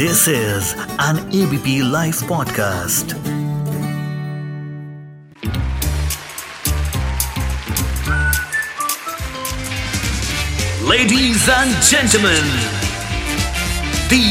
[0.00, 3.10] This is an ABP Life podcast.
[10.82, 12.46] Ladies and gentlemen,
[14.08, 14.22] the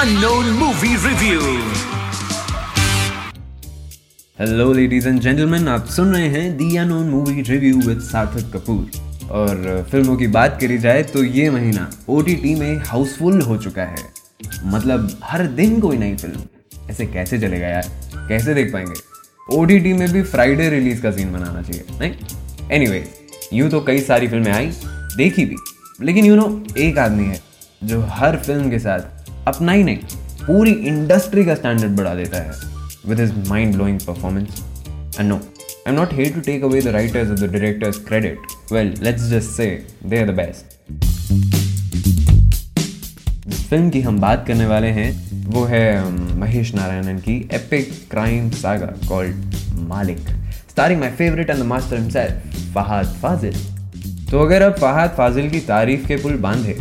[0.00, 1.40] unknown movie review.
[4.38, 9.30] Hello ladies and gentleman आप सुन रहे हैं the unknown movie review with Sarthak Kapoor
[9.40, 14.23] और फ़िल्मों की बात करी जाए तो ये महीना ओटीटी में हाउसफुल हो चुका है
[14.64, 17.88] मतलब हर दिन कोई नई फ़िल्म ऐसे कैसे चलेगा यार?
[18.28, 18.94] कैसे देख पाएँगे?
[19.56, 22.12] ओडीटी में भी फ्राइडे रिलीज़ का सीन बनाना चाहिए नहीं
[22.70, 23.02] एनी anyway,
[23.52, 24.70] यूँ तो कई सारी फ़िल्में आई
[25.16, 25.56] देखी भी।
[26.02, 27.40] लेकिन यू नो एक आदमी है
[27.84, 29.96] जो हर फ़िल्म के साथ अपना ही नहीं
[30.46, 32.52] पूरी इंडस्ट्री का स्टैंडर्ड बढ़ा देता है
[33.06, 34.62] with his mind blowing performance
[35.18, 38.72] and no I am not here to take away the writers और the directors credit
[38.72, 39.66] well let's just say
[40.06, 41.53] they are the best
[43.64, 45.10] film की हम बात करने वाले हैं,
[45.46, 49.54] वो है महेश नारायणन की epic crime saga called
[49.88, 50.18] Malik.
[50.70, 53.56] Starring my favourite and the master himself Fahadh Faasil
[54.30, 56.72] तो अगर अब फहाद फाजिल की तारीफ़ के पुल बांधे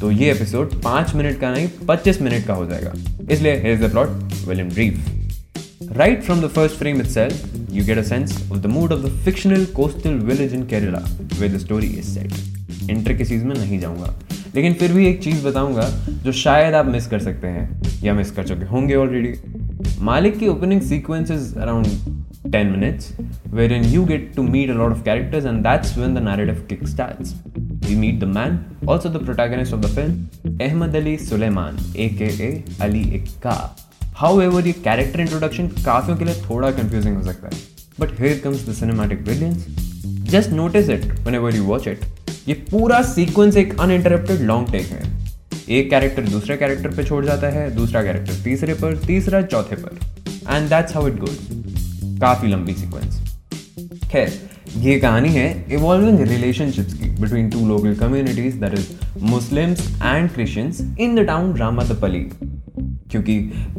[0.00, 2.92] तो ये एपिसोड पाँच मिनट का नहीं, पच्चीस मिनट का हो जाएगा।
[3.30, 4.08] इसलिए here the plot
[4.48, 7.34] will in brief right from the first frame itself,
[7.76, 11.02] you get a sense of the mood of the fictional coastal village in Kerala,
[11.38, 14.14] where the story is set intricacies में नहीं जाऊँगा।
[14.54, 15.88] लेकिन फिर भी एक चीज़ बताऊँगा
[16.24, 19.34] जो शायद आप मिस कर सकते हैं, या मिस कर चुके होंगे ऑलरेडी
[20.04, 21.86] मालिक की opening sequence is around
[22.52, 23.12] ten minutes
[23.72, 27.34] wherein you get to meet a lot of characters and that's when the narrative kick starts
[27.88, 28.58] we meet the man
[28.88, 33.56] also the protagonist of the film Ahmad Ali Suleiman A K A Ali Ikka
[34.40, 37.60] however ये character introduction काफियों के लिए थोड़ा confusing हो सकता है.
[38.00, 39.66] But here comes the cinematic brilliance
[40.30, 42.04] just notice it whenever you watch it
[42.48, 45.02] ये पूरा सीक्वेंस एक अनइंटरप्टेड लॉन्ग टेक है।
[45.70, 49.98] एक कैरेक्टर दूसरे कैरेक्टर पे छोड़ जाता है, दूसरा कैरेक्टर तीसरे पर, तीसरा चौथे पर।
[50.48, 53.20] And that's how it goes काफ़ी लंबी सीक्वेंस
[54.12, 54.32] खैर,
[54.78, 58.88] ये कहानी है इवॉल्विंग रिलेशनशिप्स की। Between two local communities that is
[59.24, 62.28] Muslims and Christians in the town Ramadapally
[63.12, 63.32] क्योंकि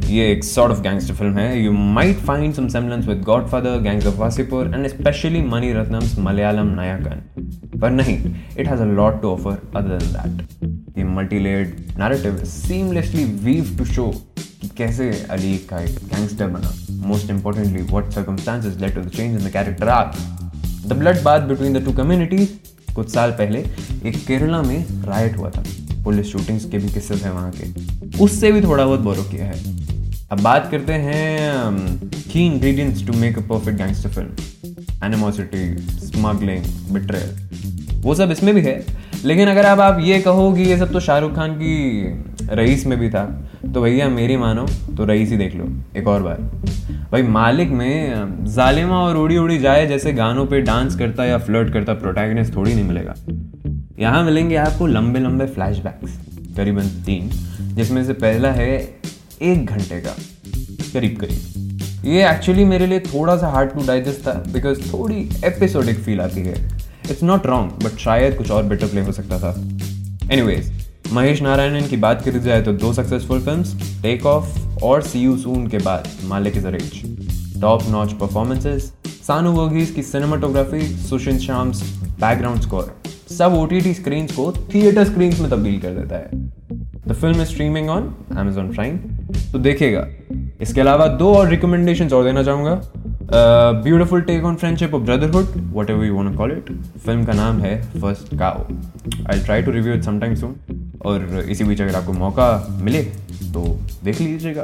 [0.07, 4.07] ये एक सॉर्ट ऑफ़ गैंगस्टर फ़िल्म है। You might find some semblance with Godfather Gangs
[4.07, 7.32] of Wasseypur and specially Mani Ratnam's Malayalam Nayakan
[7.83, 8.17] पर नहीं
[8.59, 13.77] it has a lot to offer other than that ये multi layered narrative seamlessly weave
[13.77, 14.07] to show
[14.61, 16.73] कि कैसे अली का एक gangster बना।
[17.07, 21.47] Most importantly what circumstances led to the change in the character arc the blood bath
[21.47, 22.59] between the two communities
[22.95, 23.59] कुछ साल पहले,
[24.05, 25.63] एक केरला में राइट हुआ था।
[26.03, 29.81] पुलिस शूटिंग्स के भी किस्से थे वहाँ के। उससे भी थोड़ा बहुत बोरो किया है।
[30.31, 31.99] अब बात करते हैं
[32.31, 35.65] की ingredients to make a perfect gangster film animosity
[36.07, 37.31] smuggling betrayal
[38.03, 38.83] वो सब इसमें भी है।
[39.25, 42.97] लेकिन अगर आप आप ये कहो कि ये सब तो शाहरुख खान की रईस में
[42.99, 43.25] भी था
[43.73, 44.65] तो भैया मेरी मानो
[44.97, 46.41] तो रईस ही देख लो, एक और बार
[47.11, 51.73] भाई मालिक में, जालिमा और उड़ी उड़ी जाए जैसे गानों पे डांस करता या फ्लर्ट
[51.73, 53.13] करता प्रोटैगनिस्ट थोड़ी नहीं मिलेगा।
[53.99, 56.17] यहाँ मिलेंगे आपको लंबे लंबे फ्लैशबैक्स
[56.57, 57.29] करीबन तीन,
[57.75, 58.69] जिसमें से पहला है
[59.41, 60.15] एक घंटे का,
[60.93, 65.99] करीब करीब। ये एक्चुअली मेरे लिए थोड़ा सा हार्ड टू डाइजेस्ट था बिकॉज़ थोड़ी एपिसोडिक
[65.99, 66.55] फील आती है।
[67.09, 69.55] इट्स नॉट रॉन्ग बट शायद कुछ और बेटर प्ले हो सकता था.
[70.31, 70.71] एनीवेज
[71.13, 75.37] महेश नारायणन की बात करी जाए तो दो सक्सेसफुल फिल्म्स टेक ऑफ़ और सी यू
[75.37, 77.01] सून के बाद Malik is rich
[77.61, 78.91] top notch performances
[79.27, 81.83] Sanu Varghese की cinematography Sushin Shyam's
[82.19, 82.95] background score
[83.31, 86.41] सब ओ टी स्क्रीन को थिएटर स्क्रीन में तब्दील कर देता है.
[87.07, 88.97] The film is streaming on Amazon Prime
[89.51, 90.07] तो देखिएगा,
[90.61, 92.81] इसके अलावा दो और रिकमेंडेशन और देना चाहूँगा.
[93.33, 95.45] Beautiful take on friendship of brotherhood
[95.89, 96.71] whatever you call it
[97.05, 98.65] film का नाम है First Cow
[99.31, 100.55] I try to review it sometime soon
[101.05, 102.47] और इसी बीच अगर आपको मौका
[102.81, 103.01] मिले
[103.53, 103.63] तो
[104.03, 104.63] देख लीजिएगा।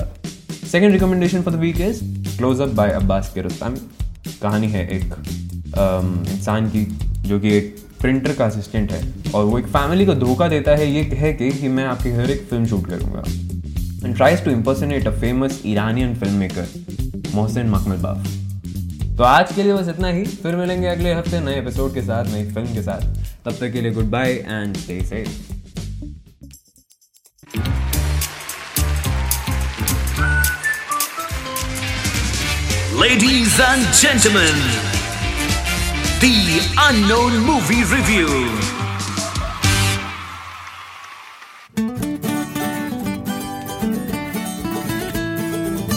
[0.71, 2.03] Second recommendation for the week is
[2.37, 3.79] close up by Abbas Kiarostami
[4.41, 6.85] कहानी है एक um, इंसान की
[7.27, 9.01] जो कि एक प्रिंटर का असिस्टेंट है।
[9.35, 12.31] और वो एक फैमिली को धोखा देता है ये कह के कि मैं आपकी हर
[12.31, 13.23] एक फ़िल्म शूट करूँगा।
[14.05, 16.67] And tries to impersonate a famous Iranian film maker
[17.35, 18.38] Mohsen Makhmalbaf
[19.19, 22.25] तो आज के लिए बस इतना ही। फिर मिलेंगे अगले हफ़्ते नए एपिसोड के साथ
[22.25, 23.01] नई फ़िल्म के साथ।
[23.45, 25.29] तब तक के लिए goodbye and stay safe
[33.01, 34.65] Ladies and gentlemen,
[36.25, 36.35] the
[36.87, 38.78] unknown movie review.